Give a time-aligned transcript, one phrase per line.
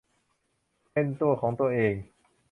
[0.91, 1.93] เป็นตัวของตัวเอง